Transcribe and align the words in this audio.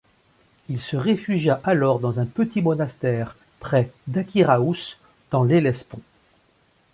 Il 0.67 0.81
se 0.81 0.97
réfugia 0.97 1.61
alors 1.63 1.99
dans 1.99 2.19
un 2.19 2.25
petit 2.25 2.59
monastère 2.63 3.35
près 3.59 3.91
d'Achyraous, 4.07 4.97
dans 5.29 5.43
l'Hellespont. 5.43 6.01